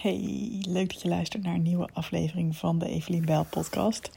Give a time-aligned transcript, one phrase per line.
[0.00, 4.10] Hey, leuk dat je luistert naar een nieuwe aflevering van de Evelien Bijl podcast.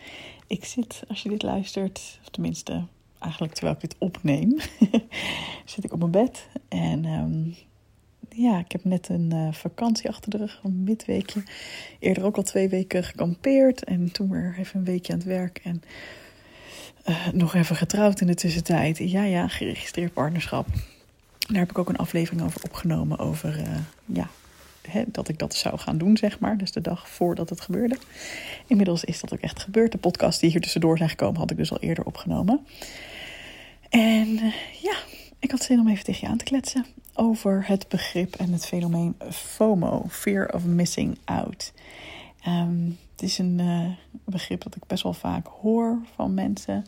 [0.48, 2.86] Ik zit, als je dit luistert, of tenminste
[3.20, 4.60] eigenlijk terwijl ik dit opneem,
[5.66, 6.48] zit ik op mijn bed.
[6.68, 7.50] En ehm,
[8.42, 11.44] ja, ik heb net een uh, vakantie achter de rug, een midweekje.
[12.00, 15.62] Eerder ook al twee weken gekampeerd en toen weer even een weekje aan het werk.
[15.64, 15.84] En
[17.06, 18.98] uh, nog even getrouwd in de tussentijd.
[18.98, 20.68] Ja, ja, geregistreerd partnerschap.
[21.38, 24.30] Daar heb ik ook een aflevering over opgenomen over uh, ja,
[25.08, 26.58] dat ik dat zou gaan doen, zeg maar.
[26.58, 27.98] Dus de dag voordat het gebeurde.
[28.68, 29.92] Inmiddels is dat ook echt gebeurd.
[29.92, 32.66] De podcast die hier tussendoor zijn gekomen, had ik dus al eerder opgenomen.
[33.90, 34.96] En uh, ja,
[35.40, 38.66] ik had zin om even tegen je aan te kletsen over het begrip en het
[38.66, 41.74] fenomeen FOMO, Fear of Missing Out.
[42.48, 43.90] Um, het is een uh,
[44.26, 46.86] begrip dat ik best wel vaak hoor van mensen.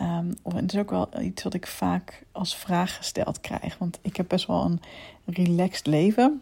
[0.00, 3.78] Um, het is ook wel iets wat ik vaak als vraag gesteld krijg.
[3.78, 4.80] Want ik heb best wel een
[5.24, 6.40] relaxed leven.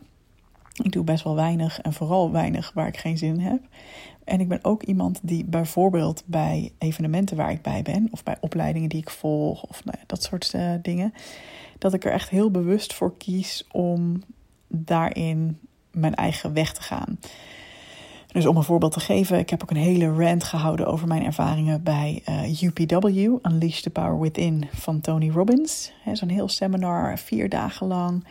[0.83, 3.61] Ik doe best wel weinig en vooral weinig waar ik geen zin in heb.
[4.25, 8.37] En ik ben ook iemand die bijvoorbeeld bij evenementen waar ik bij ben, of bij
[8.41, 11.15] opleidingen die ik volg, of nou ja, dat soort uh, dingen,
[11.79, 14.23] dat ik er echt heel bewust voor kies om
[14.69, 15.59] daarin
[15.91, 17.19] mijn eigen weg te gaan.
[18.33, 21.25] Dus om een voorbeeld te geven, ik heb ook een hele rant gehouden over mijn
[21.25, 23.07] ervaringen bij uh, UPW,
[23.43, 25.93] Unleash the Power Within van Tony Robbins.
[26.13, 28.25] Zo'n heel seminar, vier dagen lang.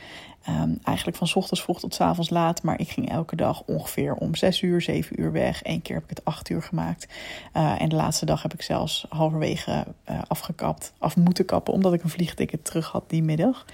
[0.50, 2.64] Um, eigenlijk van ochtends vroeg tot avonds laat.
[2.64, 5.60] Maar ik ging elke dag ongeveer om zes uur, zeven uur weg.
[5.64, 7.08] Eén keer heb ik het acht uur gemaakt.
[7.54, 11.74] Uh, en de laatste dag heb ik zelfs halverwege uh, afgekapt, af moeten kappen.
[11.74, 13.66] Omdat ik een vliegticket terug had die middag.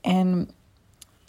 [0.00, 0.50] En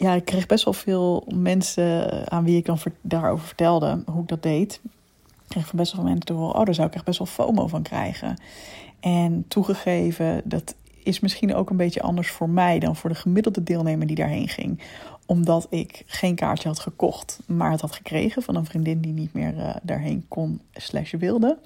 [0.02, 4.28] ja, ik kreeg best wel veel mensen aan wie ik dan daarover vertelde hoe ik
[4.28, 4.80] dat deed.
[5.24, 7.18] Ik kreeg van best wel veel mensen te horen, oh, daar zou ik echt best
[7.18, 8.36] wel FOMO van krijgen.
[9.00, 13.62] En toegegeven, dat is misschien ook een beetje anders voor mij dan voor de gemiddelde
[13.62, 14.80] deelnemer die daarheen ging.
[15.26, 19.32] Omdat ik geen kaartje had gekocht, maar het had gekregen van een vriendin die niet
[19.32, 21.58] meer uh, daarheen kon slash wilde.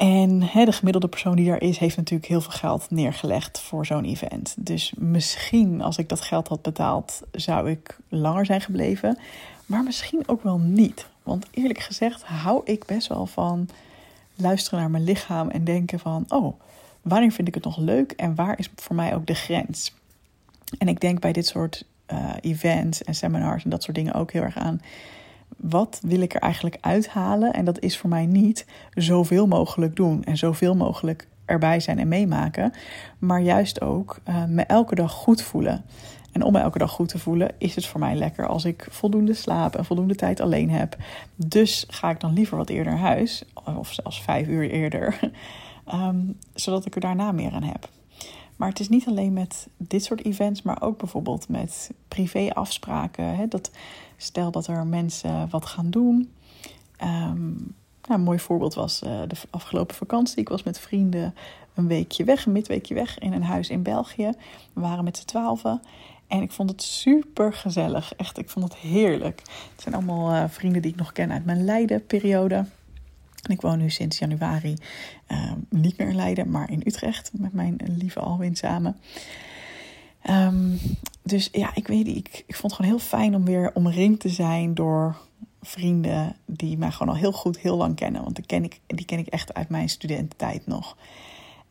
[0.00, 3.86] En hè, de gemiddelde persoon die daar is, heeft natuurlijk heel veel geld neergelegd voor
[3.86, 4.54] zo'n event.
[4.58, 9.18] Dus misschien als ik dat geld had betaald, zou ik langer zijn gebleven.
[9.66, 11.06] Maar misschien ook wel niet.
[11.22, 13.68] Want eerlijk gezegd hou ik best wel van
[14.34, 16.24] luisteren naar mijn lichaam en denken van...
[16.28, 16.60] oh,
[17.02, 19.94] wanneer vind ik het nog leuk en waar is voor mij ook de grens?
[20.78, 24.32] En ik denk bij dit soort uh, events en seminars en dat soort dingen ook
[24.32, 24.80] heel erg aan.
[25.56, 27.52] Wat wil ik er eigenlijk uithalen?
[27.52, 32.08] En dat is voor mij niet zoveel mogelijk doen en zoveel mogelijk erbij zijn en
[32.08, 32.72] meemaken,
[33.18, 35.84] maar juist ook uh, me elke dag goed voelen.
[36.32, 38.86] En om me elke dag goed te voelen, is het voor mij lekker als ik
[38.90, 40.96] voldoende slaap en voldoende tijd alleen heb.
[41.36, 43.44] Dus ga ik dan liever wat eerder naar huis,
[43.76, 45.18] of zelfs vijf uur eerder.
[45.94, 47.88] Um, zodat ik er daarna meer aan heb.
[48.60, 53.36] Maar het is niet alleen met dit soort events, maar ook bijvoorbeeld met privéafspraken.
[53.36, 53.48] Hè?
[53.48, 53.70] Dat,
[54.16, 56.32] stel dat er mensen wat gaan doen.
[57.02, 57.74] Um,
[58.06, 60.38] nou, een mooi voorbeeld was uh, de afgelopen vakantie.
[60.38, 61.34] Ik was met vrienden
[61.74, 64.30] een weekje weg, een midweekje weg in een huis in België.
[64.72, 65.82] We waren met z'n twaalfen.
[66.26, 68.14] En ik vond het super gezellig.
[68.14, 69.42] Echt, ik vond het heerlijk.
[69.72, 72.64] Het zijn allemaal uh, vrienden die ik nog ken uit mijn Leiden-periode.
[73.48, 74.76] Ik woon nu sinds januari
[75.28, 78.96] uh, niet meer in Leiden, maar in Utrecht met mijn lieve Alwin samen.
[80.30, 80.78] Um,
[81.22, 84.20] dus ja, ik weet niet, ik, ik vond het gewoon heel fijn om weer omringd
[84.20, 85.16] te zijn door
[85.62, 88.22] vrienden die mij gewoon al heel goed, heel lang kennen.
[88.22, 90.96] Want die ken ik, die ken ik echt uit mijn studententijd nog.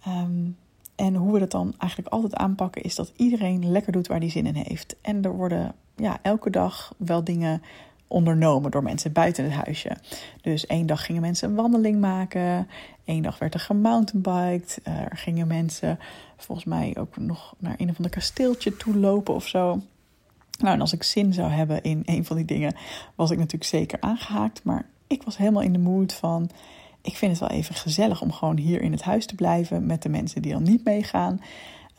[0.08, 0.58] Um,
[0.96, 4.30] en hoe we dat dan eigenlijk altijd aanpakken, is dat iedereen lekker doet waar die
[4.30, 4.96] zin in heeft.
[5.02, 7.62] En er worden ja, elke dag wel dingen
[8.10, 9.92] ondernomen door mensen buiten het huisje.
[10.42, 12.68] Dus één dag gingen mensen een wandeling maken.
[13.06, 14.80] Eén dag werd er gemountainbiked.
[14.84, 16.00] Er gingen mensen
[16.38, 19.82] volgens mij ook nog naar een of ander kasteeltje toe lopen of zo.
[20.60, 22.76] Nou, en als ik zin zou hebben in een van die dingen,
[23.16, 24.64] was ik natuurlijk zeker aangehaakt.
[24.64, 26.50] Maar ik was helemaal in de mood van.
[27.02, 30.02] Ik vind het wel even gezellig om gewoon hier in het huis te blijven met
[30.02, 31.42] de mensen die dan niet meegaan.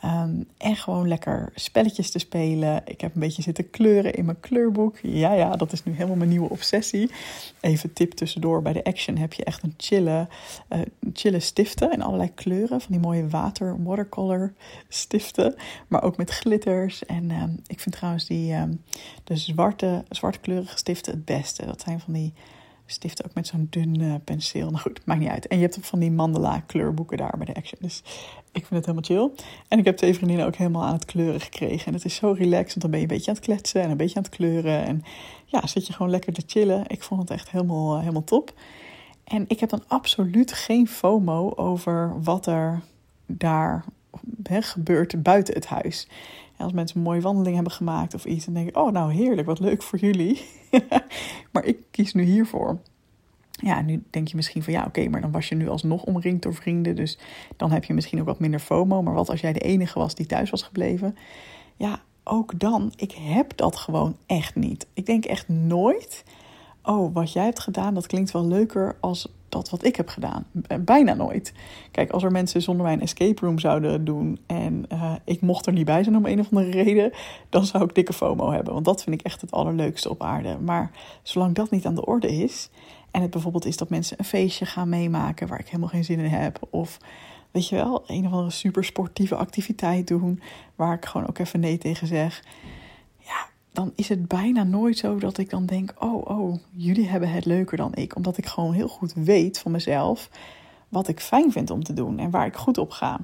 [0.05, 2.81] Um, en gewoon lekker spelletjes te spelen.
[2.85, 4.97] Ik heb een beetje zitten kleuren in mijn kleurboek.
[5.01, 7.11] Ja, ja, dat is nu helemaal mijn nieuwe obsessie.
[7.59, 8.61] Even tip tussendoor.
[8.61, 10.27] Bij de Action heb je echt een chille,
[10.69, 10.79] uh,
[11.13, 12.81] chille stiften in allerlei kleuren.
[12.81, 14.53] Van die mooie water, watercolor
[14.87, 15.55] stiften.
[15.87, 17.05] Maar ook met glitters.
[17.05, 18.81] En um, ik vind trouwens die, um,
[19.23, 21.65] de zwarte, zwartkleurige stiften het beste.
[21.65, 22.33] Dat zijn van die
[22.91, 24.69] stiften ook met zo'n dun uh, penseel.
[24.69, 25.47] Nou goed, maakt niet uit.
[25.47, 27.79] En je hebt ook van die mandala kleurboeken daar bij de Action.
[27.81, 28.01] Dus
[28.51, 29.45] ik vind het helemaal chill.
[29.67, 31.85] En ik heb twee vriendinnen ook helemaal aan het kleuren gekregen.
[31.85, 33.89] En het is zo relaxed, want dan ben je een beetje aan het kletsen en
[33.89, 34.85] een beetje aan het kleuren.
[34.85, 35.03] En
[35.45, 36.83] ja, zit je gewoon lekker te chillen.
[36.87, 38.53] Ik vond het echt helemaal, uh, helemaal top.
[39.23, 42.81] En ik heb dan absoluut geen FOMO over wat er
[43.25, 43.85] daar
[44.45, 46.07] gebeurt buiten het huis.
[46.63, 49.47] Als mensen een mooie wandeling hebben gemaakt of iets, dan denk ik, oh nou heerlijk,
[49.47, 50.41] wat leuk voor jullie.
[51.51, 52.79] maar ik kies nu hiervoor.
[53.51, 56.43] Ja, nu denk je misschien van ja, oké, maar dan was je nu alsnog omringd
[56.43, 56.95] door vrienden.
[56.95, 57.17] Dus
[57.57, 59.01] dan heb je misschien ook wat minder FOMO.
[59.01, 61.17] Maar wat als jij de enige was die thuis was gebleven?
[61.75, 64.87] Ja, ook dan, ik heb dat gewoon echt niet.
[64.93, 66.23] Ik denk echt nooit,
[66.83, 70.45] oh, wat jij hebt gedaan, dat klinkt wel leuker als dat wat ik heb gedaan.
[70.79, 71.53] Bijna nooit.
[71.91, 75.65] Kijk, als er mensen zonder mij een escape room zouden doen en uh, ik mocht
[75.65, 77.11] er niet bij zijn om een of andere reden,
[77.49, 78.73] dan zou ik dikke FOMO hebben.
[78.73, 80.57] Want dat vind ik echt het allerleukste op aarde.
[80.57, 80.91] Maar
[81.23, 82.69] zolang dat niet aan de orde is
[83.11, 86.19] en het bijvoorbeeld is dat mensen een feestje gaan meemaken waar ik helemaal geen zin
[86.19, 86.97] in heb, of
[87.51, 90.41] weet je wel, een of andere super sportieve activiteit doen
[90.75, 92.43] waar ik gewoon ook even nee tegen zeg.
[93.71, 97.45] Dan is het bijna nooit zo dat ik dan denk: oh, oh, jullie hebben het
[97.45, 98.15] leuker dan ik.
[98.15, 100.29] Omdat ik gewoon heel goed weet van mezelf
[100.89, 103.19] wat ik fijn vind om te doen en waar ik goed op ga.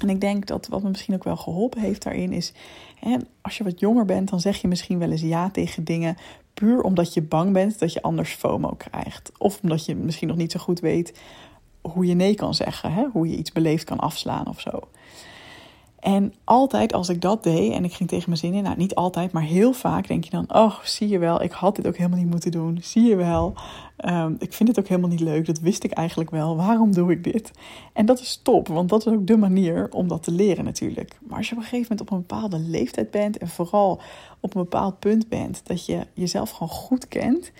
[0.00, 2.52] En ik denk dat wat me misschien ook wel geholpen heeft daarin is,
[2.98, 6.16] hè, als je wat jonger bent, dan zeg je misschien wel eens ja tegen dingen
[6.54, 9.32] puur omdat je bang bent dat je anders FOMO krijgt.
[9.38, 11.20] Of omdat je misschien nog niet zo goed weet
[11.80, 13.06] hoe je nee kan zeggen, hè?
[13.12, 14.80] hoe je iets beleefd kan afslaan of zo.
[16.00, 18.94] En altijd als ik dat deed en ik ging tegen mijn zin in, nou niet
[18.94, 21.96] altijd, maar heel vaak denk je dan: Oh, zie je wel, ik had dit ook
[21.96, 22.78] helemaal niet moeten doen.
[22.82, 23.54] Zie je wel,
[24.04, 25.46] um, ik vind het ook helemaal niet leuk.
[25.46, 26.56] Dat wist ik eigenlijk wel.
[26.56, 27.50] Waarom doe ik dit?
[27.92, 31.18] En dat is top, want dat is ook de manier om dat te leren natuurlijk.
[31.20, 34.00] Maar als je op een gegeven moment op een bepaalde leeftijd bent en vooral
[34.40, 37.52] op een bepaald punt bent dat je jezelf gewoon goed kent,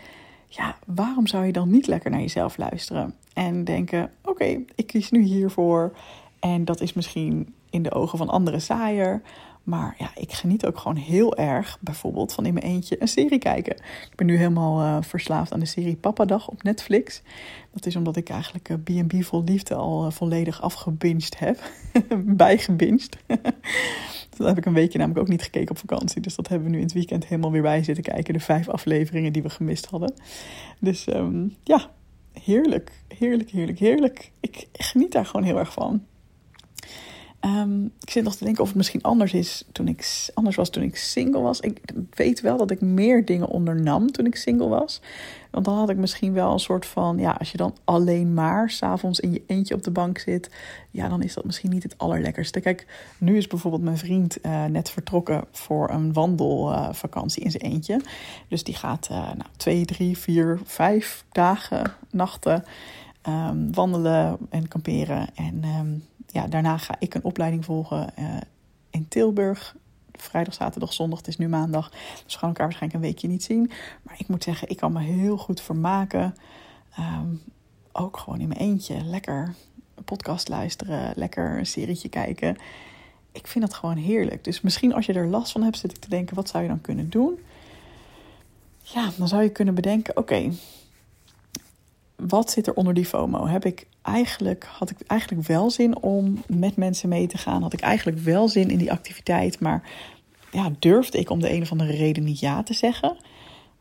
[0.46, 4.44] ja, waarom zou je dan niet lekker naar jezelf luisteren en denken: Oké,
[4.74, 5.92] ik kies nu hiervoor.
[6.40, 9.22] En dat is misschien in de ogen van anderen saaier.
[9.64, 13.38] Maar ja, ik geniet ook gewoon heel erg, bijvoorbeeld, van in mijn eentje een serie
[13.38, 13.76] kijken.
[14.10, 17.22] Ik ben nu helemaal uh, verslaafd aan de serie Pappadag op Netflix.
[17.72, 21.58] Dat is omdat ik eigenlijk uh, B&B Vol Liefde al uh, volledig afgebinged heb.
[22.24, 23.16] Bijgebinged.
[24.36, 26.20] dat heb ik een weekje namelijk ook niet gekeken op vakantie.
[26.20, 28.34] Dus dat hebben we nu in het weekend helemaal weer bij zitten kijken.
[28.34, 30.14] De vijf afleveringen die we gemist hadden.
[30.78, 31.90] Dus um, ja,
[32.32, 32.92] heerlijk.
[33.08, 34.30] Heerlijk, heerlijk, heerlijk.
[34.40, 36.04] Ik geniet daar gewoon heel erg van.
[37.44, 40.70] Um, ik zit nog te denken of het misschien anders is toen ik anders was
[40.70, 41.60] toen ik single was.
[41.60, 45.00] Ik weet wel dat ik meer dingen ondernam toen ik single was.
[45.50, 48.70] Want dan had ik misschien wel een soort van, ja, als je dan alleen maar
[48.70, 50.50] s'avonds in je eentje op de bank zit,
[50.90, 52.60] ja, dan is dat misschien niet het allerlekkerste.
[52.60, 52.86] Kijk,
[53.18, 58.00] nu is bijvoorbeeld mijn vriend uh, net vertrokken voor een wandelvakantie uh, in zijn eentje.
[58.48, 62.64] Dus die gaat uh, nou, twee, drie, vier, vijf dagen, nachten
[63.28, 65.28] um, wandelen en kamperen.
[65.34, 68.36] En um, ja, daarna ga ik een opleiding volgen uh,
[68.90, 69.76] in Tilburg.
[70.12, 71.18] Vrijdag, zaterdag, zondag.
[71.18, 71.90] Het is nu maandag.
[72.24, 73.70] Dus we gaan elkaar waarschijnlijk een weekje niet zien.
[74.02, 76.34] Maar ik moet zeggen, ik kan me heel goed vermaken.
[76.98, 77.42] Um,
[77.92, 79.04] ook gewoon in mijn eentje.
[79.04, 79.54] Lekker
[80.04, 81.12] podcast luisteren.
[81.16, 82.56] Lekker een serietje kijken.
[83.32, 84.44] Ik vind dat gewoon heerlijk.
[84.44, 86.68] Dus misschien als je er last van hebt, zit ik te denken: wat zou je
[86.68, 87.38] dan kunnen doen?
[88.80, 90.52] Ja, dan zou je kunnen bedenken: oké,
[92.28, 93.46] wat zit er onder die FOMO?
[93.46, 97.62] Heb ik eigenlijk, had ik eigenlijk wel zin om met mensen mee te gaan?
[97.62, 99.90] Had ik eigenlijk wel zin in die activiteit, maar
[100.50, 103.16] ja, durfde ik om de een of andere reden niet ja te zeggen?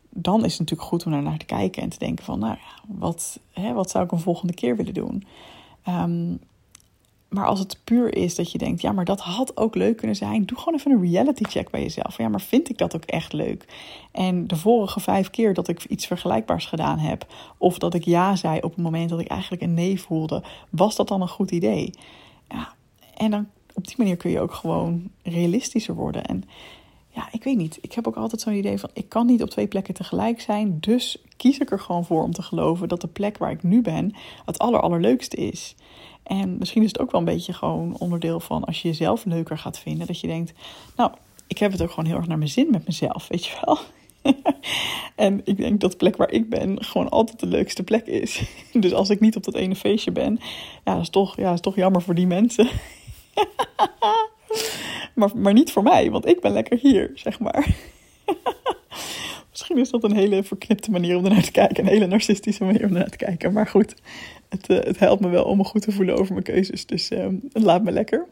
[0.10, 2.84] Dan is het natuurlijk goed om naar te kijken en te denken van, nou ja,
[2.98, 5.26] wat, hè, wat zou ik een volgende keer willen doen?
[5.88, 6.40] Um,
[7.30, 10.16] maar als het puur is dat je denkt, ja, maar dat had ook leuk kunnen
[10.16, 12.18] zijn, doe gewoon even een reality check bij jezelf.
[12.18, 13.66] Ja, maar vind ik dat ook echt leuk?
[14.12, 17.26] En de vorige vijf keer dat ik iets vergelijkbaars gedaan heb,
[17.58, 20.96] of dat ik ja zei op het moment dat ik eigenlijk een nee voelde, was
[20.96, 21.94] dat dan een goed idee?
[22.48, 22.74] Ja,
[23.18, 26.26] en dan op die manier kun je ook gewoon realistischer worden.
[26.26, 26.44] En
[27.10, 27.78] ja, ik weet niet.
[27.82, 30.78] Ik heb ook altijd zo'n idee van: ik kan niet op twee plekken tegelijk zijn.
[30.80, 33.82] Dus kies ik er gewoon voor om te geloven dat de plek waar ik nu
[33.82, 35.76] ben het aller, allerleukste is.
[36.24, 39.58] En misschien is het ook wel een beetje gewoon onderdeel van als je jezelf leuker
[39.58, 40.08] gaat vinden.
[40.08, 40.54] Dat je denkt,
[40.96, 41.12] nou,
[41.48, 43.78] ik heb het ook gewoon heel erg naar mijn zin met mezelf, weet je wel.
[45.16, 48.42] en ik denk dat de plek waar ik ben gewoon altijd de leukste plek is.
[48.74, 50.40] dus als ik niet op dat ene feestje ben,
[50.86, 52.70] ja, dat is toch, ja, dat is toch jammer voor die mensen.
[55.20, 57.76] maar, maar niet voor mij, want ik ben lekker hier, zeg maar.
[59.50, 61.84] Misschien is dat een hele verknipte manier om ernaar te kijken.
[61.84, 63.54] Een hele narcistische manier om ernaar te kijken.
[63.54, 63.96] Maar goed,
[64.50, 66.86] het, uh, het helpt me wel om me goed te voelen over mijn keuzes.
[66.86, 68.26] Dus uh, laat me lekker.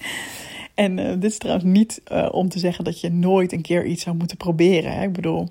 [0.74, 4.02] en uh, dit is trouwens niet om te zeggen dat je nooit een keer iets
[4.02, 4.92] zou moeten proberen.
[4.92, 5.02] Hè?
[5.02, 5.48] Ik bedoel,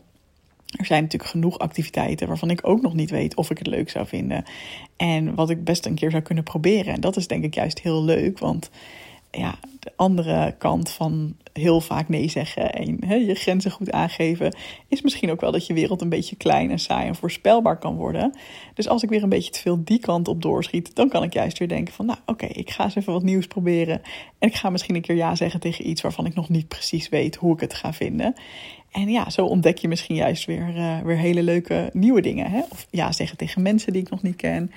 [0.77, 3.89] er zijn natuurlijk genoeg activiteiten waarvan ik ook nog niet weet of ik het leuk
[3.89, 4.43] zou vinden.
[4.97, 6.93] En wat ik best een keer zou kunnen proberen.
[6.93, 8.69] En dat is denk ik juist heel leuk, want
[9.31, 14.55] ja, de andere kant van heel vaak nee zeggen en je grenzen goed aangeven,
[14.87, 17.95] is misschien ook wel dat je wereld een beetje klein en saai en voorspelbaar kan
[17.95, 18.35] worden.
[18.73, 21.33] Dus als ik weer een beetje te veel die kant op doorschiet, dan kan ik
[21.33, 24.01] juist weer denken van, nou oké, ik ga eens even wat nieuws proberen.
[24.39, 27.09] En ik ga misschien een keer ja zeggen tegen iets waarvan ik nog niet precies
[27.09, 28.33] weet hoe ik het ga vinden.
[28.91, 32.51] En ja, zo ontdek je misschien juist weer, uh, weer hele leuke nieuwe dingen.
[32.51, 32.61] Hè?
[32.69, 34.71] Of ja zeggen tegen mensen die ik nog niet ken.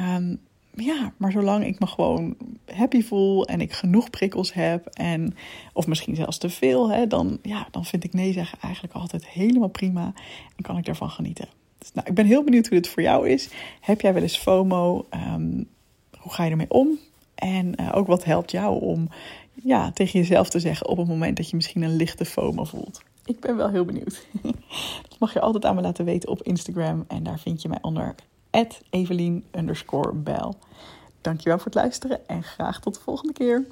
[0.00, 0.40] Um,
[0.76, 5.36] ja, maar zolang ik me gewoon happy voel en ik genoeg prikkels heb, en,
[5.72, 9.68] of misschien zelfs te veel, dan, ja, dan vind ik nee zeggen eigenlijk altijd helemaal
[9.68, 10.12] prima
[10.56, 11.48] en kan ik daarvan genieten.
[11.78, 13.48] Dus, nou, ik ben heel benieuwd hoe dit voor jou is.
[13.80, 15.06] Heb jij wel eens FOMO?
[15.10, 15.68] Um,
[16.18, 16.98] hoe ga je ermee om?
[17.34, 19.08] En uh, ook wat helpt jou om
[19.52, 23.02] ja, tegen jezelf te zeggen op het moment dat je misschien een lichte FOMO voelt?
[23.24, 24.26] Ik ben wel heel benieuwd.
[25.08, 27.04] Dat mag je altijd aan me laten weten op Instagram.
[27.08, 28.14] En daar vind je mij onder
[28.90, 29.44] Evelien.
[31.20, 33.66] Dankjewel voor het luisteren en graag tot de volgende keer.